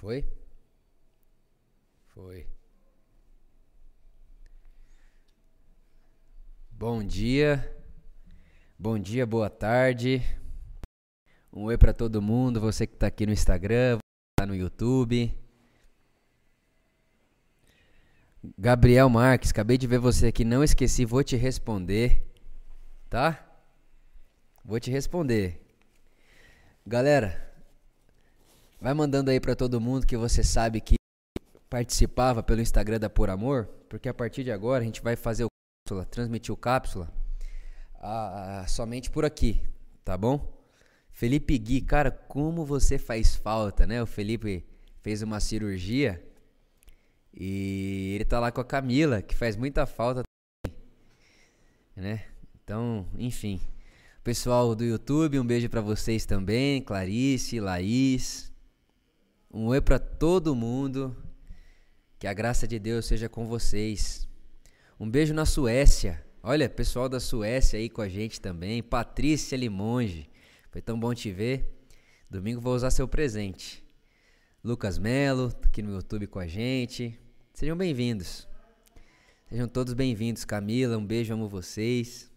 [0.00, 0.24] Foi?
[2.14, 2.46] Foi.
[6.70, 7.76] Bom dia.
[8.78, 10.22] Bom dia, boa tarde.
[11.52, 13.98] Um oi para todo mundo, você que tá aqui no Instagram,
[14.38, 15.38] tá no YouTube.
[18.56, 22.26] Gabriel Marques, acabei de ver você aqui, não esqueci, vou te responder,
[23.10, 23.46] tá?
[24.64, 25.60] Vou te responder.
[26.86, 27.49] Galera,
[28.80, 30.94] vai mandando aí para todo mundo que você sabe que
[31.68, 35.44] participava pelo Instagram da Por Amor, porque a partir de agora a gente vai fazer
[35.44, 35.48] o
[35.86, 37.12] cápsula, transmitir o cápsula
[38.66, 39.60] somente por aqui,
[40.04, 40.58] tá bom?
[41.10, 44.02] Felipe Gui, cara, como você faz falta, né?
[44.02, 44.64] O Felipe
[45.02, 46.24] fez uma cirurgia
[47.34, 50.22] e ele tá lá com a Camila, que faz muita falta
[50.64, 50.80] também,
[51.94, 52.24] né?
[52.64, 53.60] Então, enfim.
[54.24, 58.49] Pessoal do YouTube, um beijo para vocês também, Clarice, Laís.
[59.52, 61.16] Um oi para todo mundo.
[62.20, 64.28] Que a graça de Deus seja com vocês.
[64.98, 66.24] Um beijo na Suécia.
[66.40, 68.80] Olha, pessoal da Suécia aí com a gente também.
[68.80, 70.30] Patrícia Limonge.
[70.70, 71.68] Foi tão bom te ver.
[72.30, 73.84] Domingo vou usar seu presente.
[74.62, 77.18] Lucas Melo, aqui no YouTube com a gente.
[77.52, 78.46] Sejam bem-vindos.
[79.48, 80.44] Sejam todos bem-vindos.
[80.44, 82.30] Camila, um beijo, amo vocês.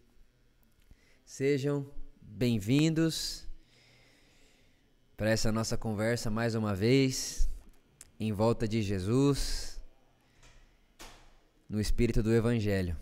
[1.23, 1.85] Sejam
[2.19, 3.47] bem-vindos
[5.23, 7.49] para essa nossa conversa mais uma vez
[8.19, 9.81] em volta de Jesus
[11.69, 12.97] no espírito do evangelho.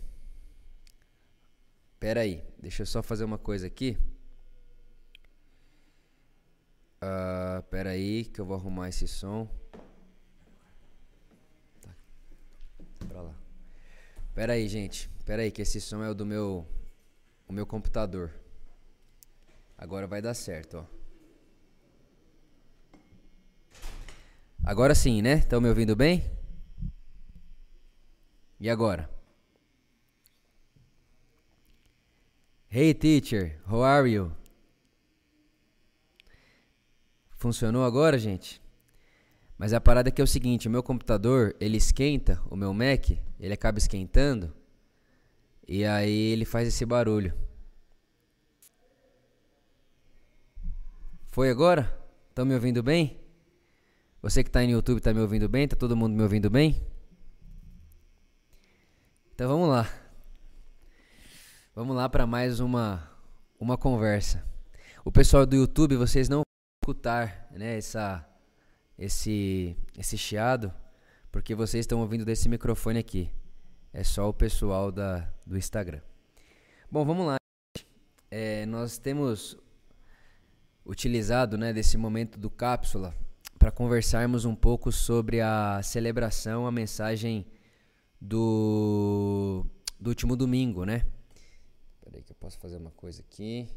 [1.99, 3.97] Pera aí, deixa eu só fazer uma coisa aqui.
[7.01, 9.49] Uh, pera aí que eu vou arrumar esse som.
[11.81, 11.95] Tá.
[13.07, 13.35] Pra lá.
[14.35, 15.09] Pera aí, gente.
[15.25, 16.67] Pera aí que esse som é o do meu
[17.47, 18.29] o meu computador.
[19.75, 21.00] Agora vai dar certo, ó.
[24.63, 25.35] Agora sim, né?
[25.39, 26.29] Estão me ouvindo bem?
[28.59, 29.09] E agora?
[32.69, 34.31] Hey teacher, how are you?
[37.31, 38.61] Funcionou agora, gente?
[39.57, 43.09] Mas a parada aqui é o seguinte, o meu computador, ele esquenta, o meu Mac,
[43.39, 44.53] ele acaba esquentando,
[45.67, 47.33] e aí ele faz esse barulho.
[51.27, 51.91] Foi agora?
[52.29, 53.20] Estão me ouvindo bem?
[54.21, 55.67] Você que está no YouTube está me ouvindo bem?
[55.67, 56.79] Tá todo mundo me ouvindo bem?
[59.33, 59.91] Então vamos lá.
[61.73, 63.09] Vamos lá para mais uma
[63.59, 64.45] uma conversa.
[65.03, 66.43] O pessoal do YouTube, vocês não
[66.83, 68.23] escutar, né, essa
[68.95, 70.71] esse esse chiado,
[71.31, 73.27] porque vocês estão ouvindo desse microfone aqui.
[73.91, 76.01] É só o pessoal da do Instagram.
[76.91, 77.37] Bom, vamos lá.
[78.29, 79.57] É, nós temos
[80.85, 83.15] utilizado, né, desse momento do cápsula
[83.61, 87.45] para conversarmos um pouco sobre a celebração, a mensagem
[88.19, 89.63] do
[89.99, 91.05] do último domingo, né?
[92.03, 93.69] Peraí que eu posso fazer uma coisa aqui.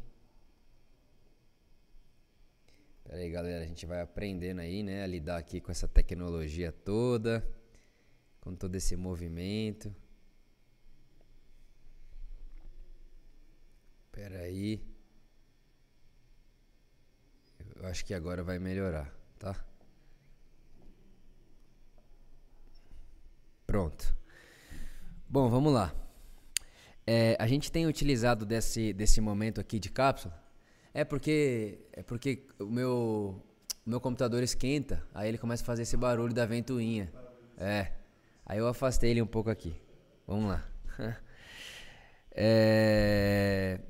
[3.03, 6.71] Pera aí, galera, a gente vai aprendendo aí, né, a lidar aqui com essa tecnologia
[6.71, 7.47] toda,
[8.41, 9.95] com todo esse movimento.
[14.11, 14.83] Pera aí.
[17.75, 19.63] Eu acho que agora vai melhorar, tá?
[23.85, 24.15] Pronto.
[25.29, 25.93] Bom, vamos lá.
[27.05, 30.33] É, a gente tem utilizado desse, desse momento aqui de cápsula
[30.91, 33.43] é porque é porque o meu
[33.85, 37.13] o meu computador esquenta, aí ele começa a fazer esse barulho da ventoinha.
[37.57, 37.91] É.
[38.43, 39.75] Aí eu afastei ele um pouco aqui.
[40.25, 40.67] Vamos lá.
[42.31, 43.81] é...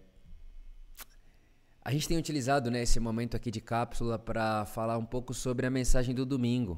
[1.81, 5.65] A gente tem utilizado né, esse momento aqui de cápsula para falar um pouco sobre
[5.65, 6.77] a mensagem do domingo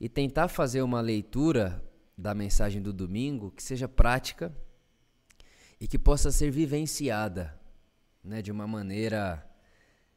[0.00, 1.89] e tentar fazer uma leitura
[2.20, 4.54] da mensagem do domingo que seja prática
[5.80, 7.58] e que possa ser vivenciada
[8.22, 9.42] né, de uma maneira,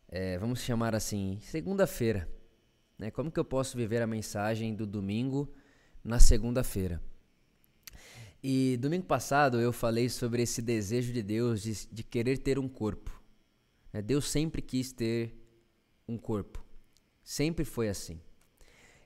[0.09, 2.29] é, vamos chamar assim, segunda-feira.
[2.97, 3.09] Né?
[3.09, 5.49] Como que eu posso viver a mensagem do domingo
[6.03, 7.01] na segunda-feira?
[8.43, 12.67] E domingo passado eu falei sobre esse desejo de Deus de, de querer ter um
[12.67, 13.17] corpo.
[13.93, 14.01] Né?
[14.01, 15.33] Deus sempre quis ter
[16.05, 16.61] um corpo.
[17.23, 18.19] Sempre foi assim.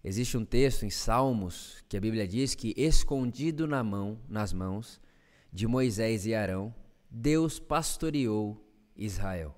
[0.08, 5.02] Existe um texto em Salmos que a Bíblia diz que escondido na mão, nas mãos
[5.52, 6.74] de Moisés e Arão,
[7.12, 8.66] Deus pastoreou
[8.96, 9.54] Israel.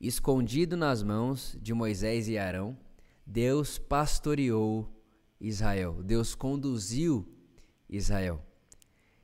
[0.00, 2.76] Escondido nas mãos de Moisés e Arão,
[3.24, 4.92] Deus pastoreou
[5.40, 6.02] Israel.
[6.02, 7.24] Deus conduziu
[7.88, 8.44] Israel.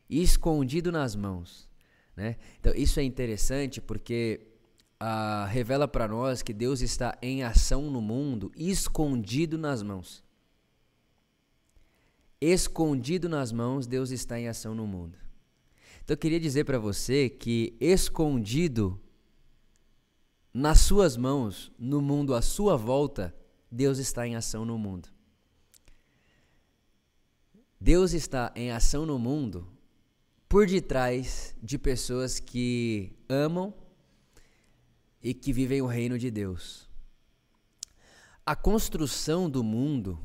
[0.08, 1.68] Escondido nas mãos.
[2.14, 2.36] Né?
[2.60, 4.52] Então, isso é interessante porque
[5.00, 10.27] ah, revela para nós que Deus está em ação no mundo, escondido nas mãos.
[12.40, 15.18] Escondido nas mãos, Deus está em ação no mundo.
[16.02, 19.00] Então eu queria dizer para você que escondido
[20.52, 23.34] nas suas mãos, no mundo à sua volta,
[23.70, 25.08] Deus está em ação no mundo.
[27.80, 29.68] Deus está em ação no mundo
[30.48, 33.72] por detrás de pessoas que amam
[35.22, 36.88] e que vivem o reino de Deus.
[38.44, 40.18] A construção do mundo,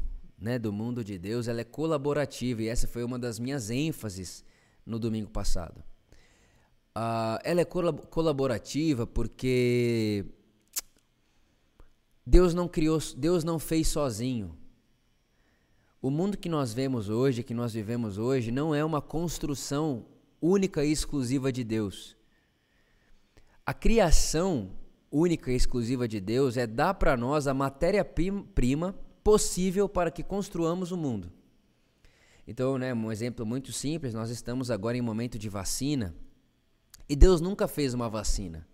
[0.43, 4.43] né, do mundo de Deus, ela é colaborativa e essa foi uma das minhas ênfases
[4.85, 5.81] no domingo passado.
[6.95, 10.25] Uh, ela é colaborativa porque
[12.27, 14.55] Deus não criou, Deus não fez sozinho.
[16.01, 20.05] O mundo que nós vemos hoje, que nós vivemos hoje, não é uma construção
[20.41, 22.17] única e exclusiva de Deus.
[23.65, 24.71] A criação
[25.09, 30.91] única e exclusiva de Deus é dar para nós a matéria-prima possível para que construamos
[30.91, 31.31] o mundo.
[32.47, 36.13] Então, né, um exemplo muito simples, nós estamos agora em momento de vacina
[37.07, 38.67] e Deus nunca fez uma vacina.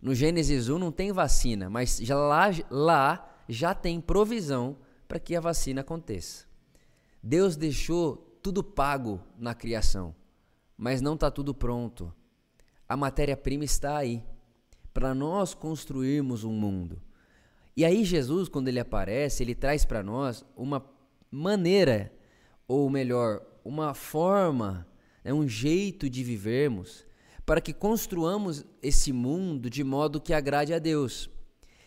[0.00, 4.76] No Gênesis 1 não tem vacina, mas já lá, lá já tem provisão
[5.06, 6.46] para que a vacina aconteça.
[7.22, 10.14] Deus deixou tudo pago na criação,
[10.76, 12.12] mas não está tudo pronto.
[12.88, 14.24] A matéria-prima está aí
[14.92, 17.00] para nós construirmos um mundo.
[17.78, 20.84] E aí Jesus, quando ele aparece, ele traz para nós uma
[21.30, 22.12] maneira,
[22.66, 24.84] ou melhor, uma forma,
[25.22, 27.06] é um jeito de vivermos
[27.46, 31.30] para que construamos esse mundo de modo que agrade a Deus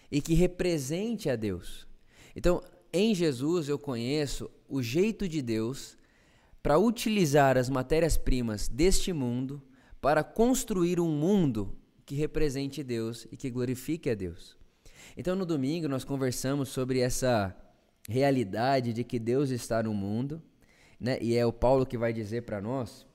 [0.09, 1.85] e que represente a Deus.
[2.33, 5.97] Então, em Jesus eu conheço o jeito de Deus
[6.63, 9.61] para utilizar as matérias-primas deste mundo
[9.99, 14.60] para construir um mundo que represente Deus e que glorifique a Deus.
[15.15, 17.55] Então, no domingo, nós conversamos sobre essa
[18.07, 20.41] realidade de que Deus está no mundo,
[20.99, 21.17] né?
[21.21, 23.05] e é o Paulo que vai dizer para nós,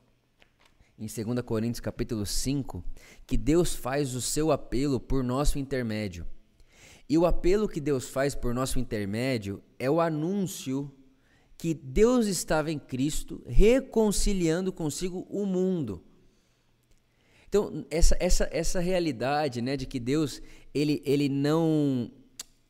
[0.99, 2.83] em 2 Coríntios capítulo 5,
[3.27, 6.27] que Deus faz o seu apelo por nosso intermédio.
[7.09, 10.91] E o apelo que Deus faz por nosso intermédio é o anúncio
[11.59, 16.03] que Deus estava em Cristo reconciliando consigo o mundo.
[17.49, 20.43] Então, essa, essa, essa realidade né, de que Deus
[20.77, 22.11] ele, ele não.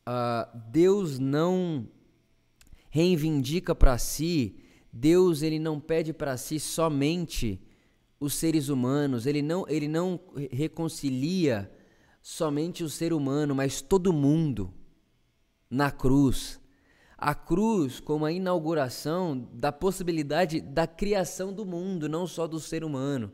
[0.07, 1.87] Uh, Deus não
[2.89, 4.55] reivindica para si,
[4.91, 7.61] Deus ele não pede para si somente
[8.19, 10.19] os seres humanos, ele não, ele não
[10.49, 11.69] reconcilia
[12.21, 14.73] somente o ser humano, mas todo mundo
[15.69, 16.59] na cruz.
[17.17, 22.83] A cruz como a inauguração da possibilidade da criação do mundo, não só do ser
[22.83, 23.33] humano.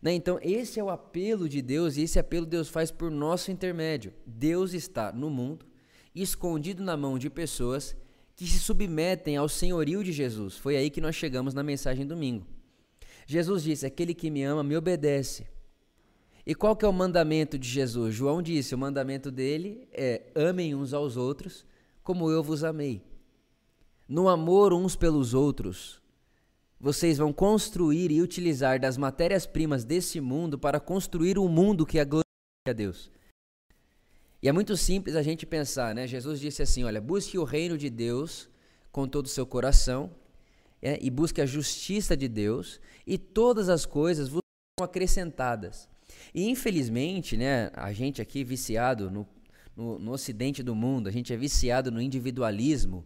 [0.00, 0.12] Né?
[0.14, 4.12] Então, esse é o apelo de Deus e esse apelo Deus faz por nosso intermédio.
[4.26, 5.66] Deus está no mundo,
[6.14, 7.96] escondido na mão de pessoas
[8.34, 10.56] que se submetem ao senhorio de Jesus.
[10.56, 12.46] Foi aí que nós chegamos na mensagem domingo.
[13.26, 15.46] Jesus disse: Aquele que me ama me obedece.
[16.46, 18.14] E qual que é o mandamento de Jesus?
[18.14, 21.66] João disse: o mandamento dele é: amem uns aos outros
[22.02, 23.04] como eu vos amei.
[24.08, 25.99] No amor uns pelos outros,
[26.80, 32.24] vocês vão construir e utilizar das matérias-primas desse mundo para construir um mundo que glorifique
[32.68, 33.10] a Deus.
[34.42, 36.06] E é muito simples a gente pensar, né?
[36.06, 38.48] Jesus disse assim: olha, busque o reino de Deus
[38.90, 40.10] com todo o seu coração
[40.80, 44.40] é, e busque a justiça de Deus, e todas as coisas vos
[44.78, 45.88] serão acrescentadas.
[46.34, 49.28] E infelizmente, né, a gente aqui viciado no,
[49.76, 53.04] no, no ocidente do mundo, a gente é viciado no individualismo.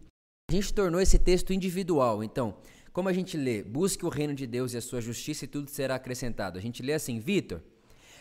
[0.49, 2.23] A gente tornou esse texto individual.
[2.23, 2.55] Então,
[2.95, 5.69] como a gente lê, busque o reino de Deus e a sua justiça e tudo
[5.69, 6.57] será acrescentado.
[6.57, 7.59] A gente lê assim, Vitor,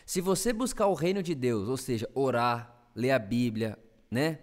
[0.05, 3.79] se você buscar o reino de Deus, ou seja, orar, ler a Bíblia,
[4.11, 4.41] né?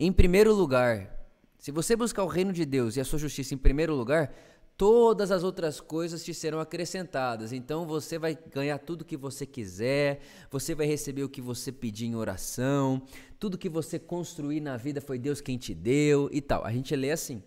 [0.00, 1.28] Em primeiro lugar,
[1.60, 4.34] se você buscar o reino de Deus e a sua justiça em primeiro lugar,
[4.76, 7.52] todas as outras coisas te serão acrescentadas.
[7.52, 12.06] Então você vai ganhar tudo que você quiser, você vai receber o que você pedir
[12.06, 13.00] em oração,
[13.38, 16.64] tudo que você construir na vida foi Deus quem te deu e tal.
[16.64, 17.40] A gente lê assim.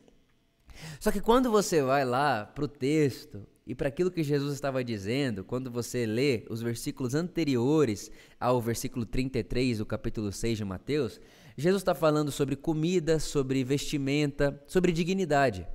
[0.99, 4.83] Só que quando você vai lá para o texto e para aquilo que Jesus estava
[4.83, 11.21] dizendo, quando você lê os versículos anteriores ao versículo 33 do capítulo 6 de Mateus,
[11.57, 15.67] Jesus está falando sobre comida, sobre vestimenta, sobre dignidade.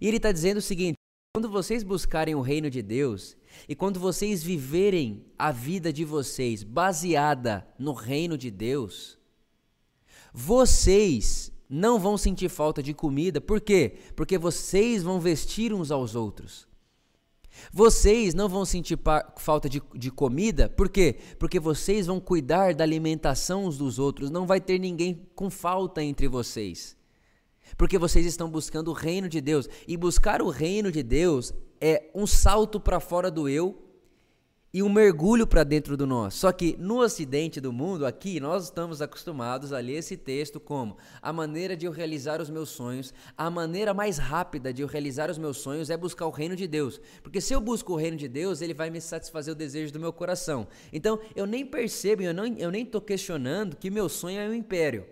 [0.00, 0.96] E ele está dizendo o seguinte:
[1.34, 3.36] quando vocês buscarem o reino de Deus
[3.68, 9.16] e quando vocês viverem a vida de vocês baseada no reino de Deus,
[10.32, 13.40] vocês não vão sentir falta de comida.
[13.40, 13.94] Por quê?
[14.16, 16.68] Porque vocês vão vestir uns aos outros.
[17.72, 18.98] Vocês não vão sentir
[19.36, 21.16] falta de, de comida, por quê?
[21.38, 26.02] Porque vocês vão cuidar da alimentação uns dos outros, não vai ter ninguém com falta
[26.02, 26.96] entre vocês.
[27.76, 29.68] Porque vocês estão buscando o reino de Deus.
[29.86, 33.89] E buscar o reino de Deus é um salto para fora do eu
[34.72, 36.34] e um mergulho para dentro do nós.
[36.34, 40.96] Só que no ocidente do mundo, aqui, nós estamos acostumados a ler esse texto como
[41.20, 45.28] a maneira de eu realizar os meus sonhos, a maneira mais rápida de eu realizar
[45.28, 47.00] os meus sonhos é buscar o reino de Deus.
[47.22, 50.00] Porque se eu busco o reino de Deus, ele vai me satisfazer o desejo do
[50.00, 50.68] meu coração.
[50.92, 54.54] Então, eu nem percebo, eu, não, eu nem estou questionando que meu sonho é um
[54.54, 55.04] império.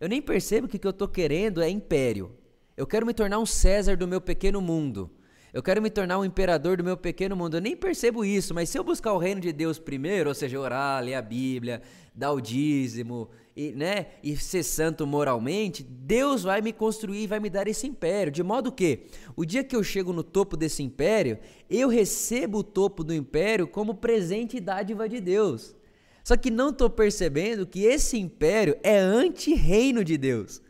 [0.00, 2.32] Eu nem percebo que o que eu estou querendo é império.
[2.76, 5.08] Eu quero me tornar um César do meu pequeno mundo.
[5.54, 7.56] Eu quero me tornar um imperador do meu pequeno mundo.
[7.56, 10.58] Eu nem percebo isso, mas se eu buscar o reino de Deus primeiro, ou seja,
[10.58, 11.80] orar, ler a Bíblia,
[12.12, 17.48] dar o dízimo, e, né, e ser santo moralmente, Deus vai me construir, vai me
[17.48, 18.32] dar esse império.
[18.32, 19.06] De modo que,
[19.36, 21.38] o dia que eu chego no topo desse império,
[21.70, 25.76] eu recebo o topo do império como presente e dádiva de Deus.
[26.24, 30.60] Só que não estou percebendo que esse império é anti-reino de Deus.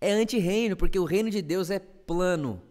[0.00, 2.62] É anti-reino, porque o reino de Deus é plano.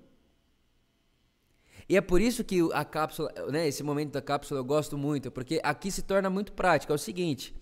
[1.88, 5.30] E é por isso que a cápsula, né, esse momento da cápsula eu gosto muito,
[5.30, 6.92] porque aqui se torna muito prático.
[6.92, 7.54] É o seguinte: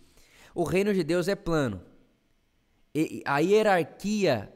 [0.54, 1.82] o reino de Deus é plano.
[2.94, 4.54] E a hierarquia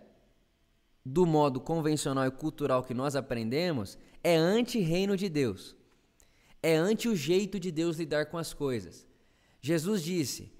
[1.06, 5.76] do modo convencional e cultural que nós aprendemos é anti-reino de Deus.
[6.62, 9.08] É anti o jeito de Deus lidar com as coisas.
[9.62, 10.52] Jesus disse: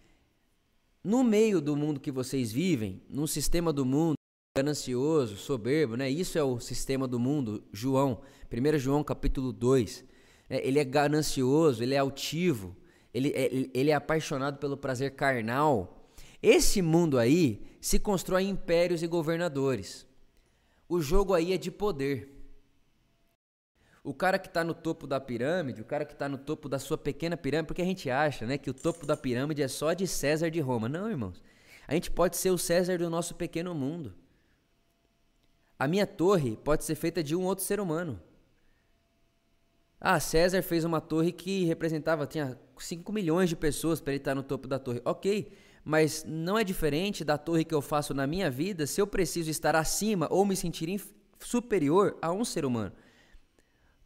[1.04, 4.15] no meio do mundo que vocês vivem, no sistema do mundo,
[4.58, 6.10] ganancioso, soberbo, né?
[6.10, 7.62] Isso é o sistema do mundo.
[7.74, 10.06] João, 1 João capítulo 2.
[10.50, 12.74] É, ele é ganancioso, ele é altivo,
[13.14, 16.10] ele é, ele é apaixonado pelo prazer carnal.
[16.42, 20.08] Esse mundo aí se constrói impérios e governadores.
[20.88, 22.32] O jogo aí é de poder.
[24.06, 26.80] O cara que está no topo da pirâmide, o cara que está no topo da
[26.80, 29.92] sua pequena pirâmide, porque a gente acha né, que o topo da pirâmide é só
[29.92, 30.88] de César de Roma.
[30.88, 31.44] Não, irmãos.
[31.86, 34.16] A gente pode ser o César do nosso pequeno mundo.
[35.78, 38.20] A minha torre pode ser feita de um outro ser humano.
[40.00, 44.36] Ah, César fez uma torre que representava, tinha 5 milhões de pessoas para ele estar
[44.36, 45.02] no topo da torre.
[45.04, 45.52] Ok,
[45.84, 49.50] mas não é diferente da torre que eu faço na minha vida se eu preciso
[49.50, 51.02] estar acima ou me sentir
[51.40, 52.94] superior a um ser humano.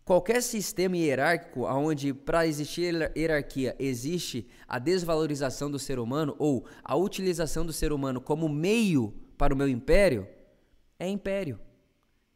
[0.03, 6.95] Qualquer sistema hierárquico onde para existir hierarquia existe a desvalorização do ser humano ou a
[6.95, 10.27] utilização do ser humano como meio para o meu império,
[11.00, 11.60] é império.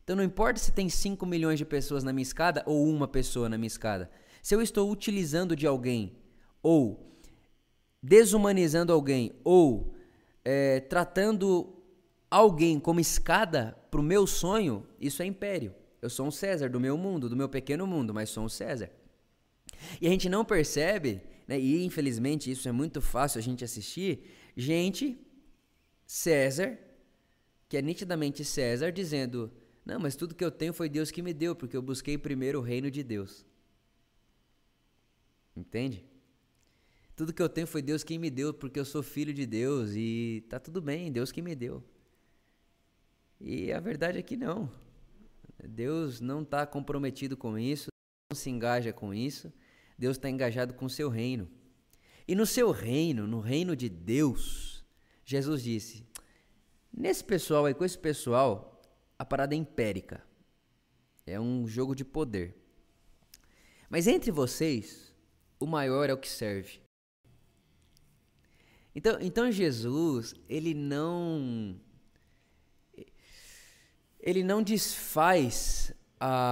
[0.03, 3.47] Então não importa se tem 5 milhões de pessoas na minha escada ou uma pessoa
[3.47, 4.09] na minha escada.
[4.41, 6.17] Se eu estou utilizando de alguém
[6.61, 7.19] ou
[8.01, 9.93] desumanizando alguém ou
[10.43, 11.81] é, tratando
[12.29, 15.73] alguém como escada para o meu sonho, isso é império.
[16.01, 18.91] Eu sou um César do meu mundo, do meu pequeno mundo, mas sou um César.
[20.01, 24.25] E a gente não percebe, né, e infelizmente isso é muito fácil a gente assistir,
[24.55, 25.17] gente,
[26.05, 26.77] César,
[27.73, 29.51] que é nitidamente César, dizendo:
[29.83, 32.59] Não, mas tudo que eu tenho foi Deus que me deu, porque eu busquei primeiro
[32.59, 33.43] o reino de Deus.
[35.57, 36.05] Entende?
[37.15, 39.93] Tudo que eu tenho foi Deus quem me deu, porque eu sou filho de Deus
[39.95, 41.83] e tá tudo bem, Deus que me deu.
[43.41, 44.71] E a verdade é que não.
[45.67, 47.87] Deus não está comprometido com isso,
[48.31, 49.51] não se engaja com isso.
[49.97, 51.49] Deus está engajado com o seu reino.
[52.27, 54.85] E no seu reino, no reino de Deus,
[55.25, 56.12] Jesus disse:
[56.95, 58.79] Nesse pessoal aí, com esse pessoal,
[59.17, 60.23] a parada é empérica.
[61.25, 62.55] É um jogo de poder.
[63.89, 65.11] Mas entre vocês,
[65.59, 66.81] o maior é o que serve.
[68.95, 71.79] Então, então Jesus, ele não
[74.19, 76.51] ele não desfaz a,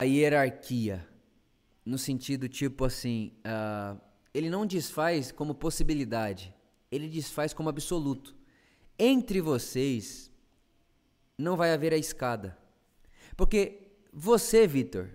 [0.00, 1.06] a hierarquia
[1.84, 4.00] no sentido tipo assim, uh,
[4.32, 6.54] ele não desfaz como possibilidade,
[6.90, 8.39] ele desfaz como absoluto
[9.00, 10.30] entre vocês
[11.38, 12.56] não vai haver a escada.
[13.34, 15.08] Porque você, Vitor,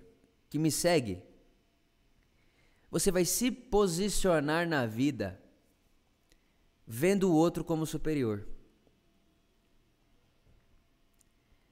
[0.49, 1.21] que me segue,
[2.89, 5.39] você vai se posicionar na vida
[6.87, 8.47] vendo o outro como superior.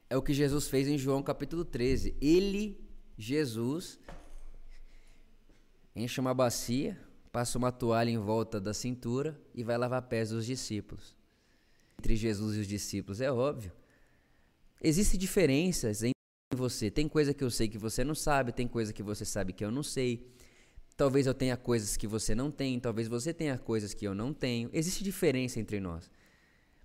[0.07, 2.15] É o que Jesus fez em João capítulo 13.
[2.21, 3.99] Ele, Jesus,
[5.95, 7.01] enche uma bacia,
[7.31, 11.22] passa uma toalha em volta da cintura e vai lavar pés dos discípulos
[11.99, 13.21] entre Jesus e os discípulos?
[13.21, 13.71] É óbvio.
[14.81, 16.11] Existem diferenças em
[16.55, 16.91] você.
[16.91, 19.63] Tem coisa que eu sei que você não sabe, tem coisa que você sabe que
[19.63, 20.27] eu não sei.
[20.95, 24.33] Talvez eu tenha coisas que você não tem, talvez você tenha coisas que eu não
[24.33, 24.69] tenho.
[24.71, 26.09] Existe diferença entre nós.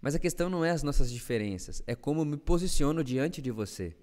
[0.01, 3.51] Mas a questão não é as nossas diferenças, é como eu me posiciono diante de
[3.51, 3.95] você.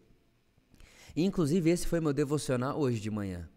[1.15, 3.49] E, inclusive, esse foi meu devocional hoje de manhã.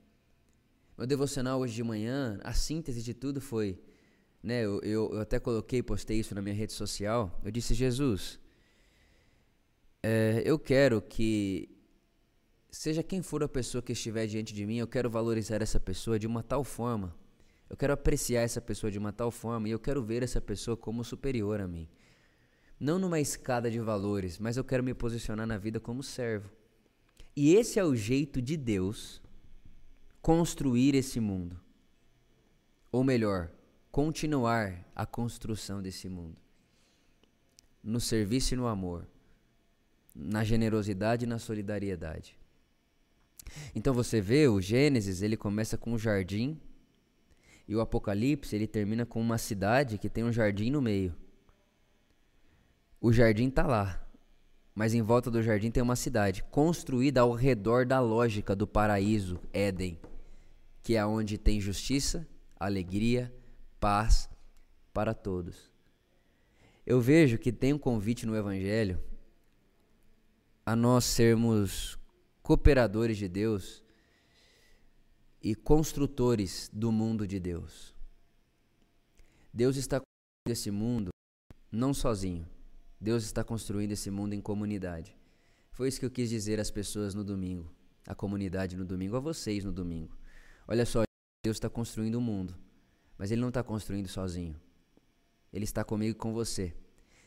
[0.96, 3.80] Meu devocional hoje de manhã, a síntese de tudo foi
[4.48, 7.38] né, eu, eu, eu até coloquei, postei isso na minha rede social.
[7.44, 8.40] Eu disse, Jesus,
[10.02, 11.68] é, eu quero que
[12.70, 16.18] seja quem for a pessoa que estiver diante de mim, eu quero valorizar essa pessoa
[16.18, 17.14] de uma tal forma.
[17.68, 20.78] Eu quero apreciar essa pessoa de uma tal forma e eu quero ver essa pessoa
[20.78, 21.86] como superior a mim.
[22.80, 26.50] Não numa escada de valores, mas eu quero me posicionar na vida como servo.
[27.36, 29.20] E esse é o jeito de Deus
[30.22, 31.60] construir esse mundo.
[32.90, 33.50] Ou melhor,
[33.98, 36.36] continuar a construção desse mundo.
[37.82, 39.04] No serviço e no amor,
[40.14, 42.38] na generosidade e na solidariedade.
[43.74, 46.60] Então você vê, o Gênesis, ele começa com um jardim,
[47.66, 51.12] e o Apocalipse, ele termina com uma cidade que tem um jardim no meio.
[53.00, 54.00] O jardim está lá,
[54.76, 59.40] mas em volta do jardim tem uma cidade construída ao redor da lógica do paraíso,
[59.52, 59.98] Éden,
[60.84, 62.24] que é onde tem justiça,
[62.60, 63.34] alegria,
[63.80, 64.28] paz
[64.92, 65.70] para todos.
[66.86, 69.02] Eu vejo que tem um convite no Evangelho
[70.64, 71.98] a nós sermos
[72.42, 73.82] cooperadores de Deus
[75.42, 77.94] e construtores do mundo de Deus.
[79.52, 81.10] Deus está construindo esse mundo
[81.70, 82.46] não sozinho.
[83.00, 85.16] Deus está construindo esse mundo em comunidade.
[85.70, 87.72] Foi isso que eu quis dizer às pessoas no domingo,
[88.06, 90.16] à comunidade no domingo, a vocês no domingo.
[90.66, 91.02] Olha só,
[91.44, 92.54] Deus está construindo o um mundo,
[93.18, 94.54] mas Ele não está construindo sozinho.
[95.52, 96.72] Ele está comigo e com você.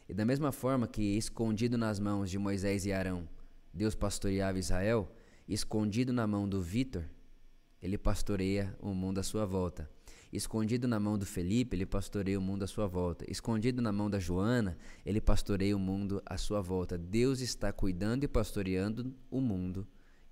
[0.08, 3.28] E da mesma forma que escondido nas mãos de Moisés e Arão,
[3.74, 5.12] Deus pastoreava Israel,
[5.48, 7.04] escondido na mão do Vitor,
[7.82, 9.90] ele pastoreia o mundo à sua volta.
[10.32, 13.30] Escondido na mão do Felipe, ele pastoreia o mundo à sua volta.
[13.30, 16.98] Escondido na mão da Joana, ele pastoreia o mundo à sua volta.
[16.98, 19.86] Deus está cuidando e pastoreando o mundo,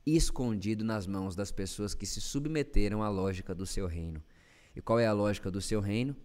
[0.06, 4.24] escondido nas mãos das pessoas que se submeteram à lógica do seu reino.
[4.76, 6.16] E qual é a lógica do seu reino?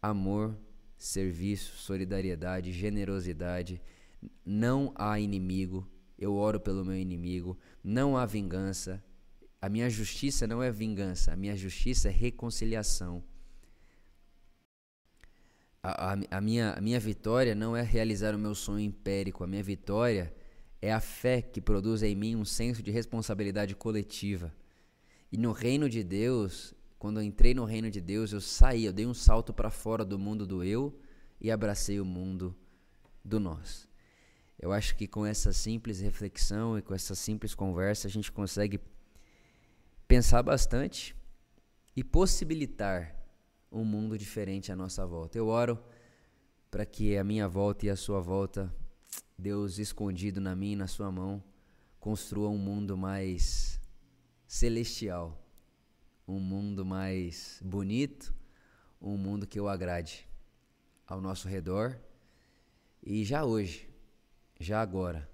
[0.00, 0.56] Amor,
[0.96, 3.80] serviço, solidariedade, generosidade.
[4.44, 9.02] Não há inimigo, eu oro pelo meu inimigo, não há vingança.
[9.60, 13.22] A minha justiça não é vingança, a minha justiça é reconciliação.
[15.82, 19.46] A, a, a, minha, a minha vitória não é realizar o meu sonho impérico, a
[19.46, 20.34] minha vitória
[20.80, 24.54] é a fé que produz em mim um senso de responsabilidade coletiva.
[25.32, 28.92] E no reino de Deus, quando eu entrei no reino de Deus, eu saí, eu
[28.92, 30.98] dei um salto para fora do mundo do eu
[31.38, 32.56] e abracei o mundo
[33.22, 33.86] do nós.
[34.58, 38.80] Eu acho que com essa simples reflexão e com essa simples conversa a gente consegue
[40.08, 41.14] pensar bastante
[41.94, 43.14] e possibilitar
[43.70, 45.36] um mundo diferente à nossa volta.
[45.36, 45.78] Eu oro
[46.70, 48.74] para que a minha volta e a sua volta,
[49.38, 51.44] Deus escondido na minha e na sua mão,
[52.00, 53.78] construa um mundo mais
[54.46, 55.43] celestial,
[56.26, 58.34] um mundo mais bonito,
[59.00, 60.28] um mundo que eu agrade
[61.06, 61.98] ao nosso redor
[63.02, 63.92] e já hoje
[64.58, 65.28] já agora,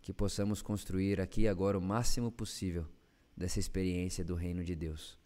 [0.00, 2.86] que possamos construir aqui agora o máximo possível
[3.36, 5.18] dessa experiência do reino de Deus.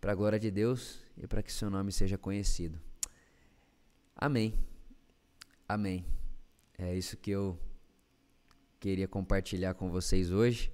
[0.00, 2.80] Para a glória de Deus e para que seu nome seja conhecido.
[4.14, 4.54] Amém.
[5.68, 6.04] Amém.
[6.76, 7.58] É isso que eu
[8.78, 10.72] queria compartilhar com vocês hoje.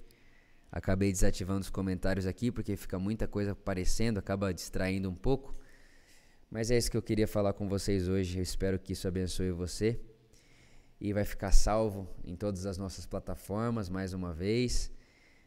[0.70, 5.54] Acabei desativando os comentários aqui porque fica muita coisa aparecendo, acaba distraindo um pouco.
[6.50, 8.38] Mas é isso que eu queria falar com vocês hoje.
[8.38, 10.00] Eu espero que isso abençoe você
[11.00, 14.90] e vai ficar salvo em todas as nossas plataformas mais uma vez.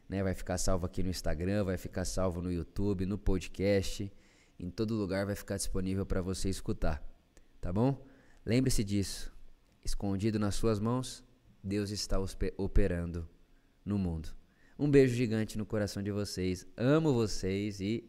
[0.08, 0.22] Né?
[0.22, 4.12] Vai ficar salvo aqui no Instagram, vai ficar salvo no YouTube, no podcast,
[4.58, 7.02] em todo lugar vai ficar disponível para você escutar,
[7.60, 8.04] tá bom?
[8.44, 9.32] Lembre-se disso.
[9.84, 11.24] Escondido nas suas mãos,
[11.62, 12.16] Deus está
[12.56, 13.28] operando
[13.84, 14.41] no mundo.
[14.78, 16.66] Um beijo gigante no coração de vocês.
[16.76, 18.04] Amo vocês e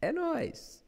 [0.00, 0.81] é nós.